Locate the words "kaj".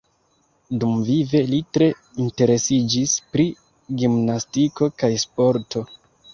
5.01-5.15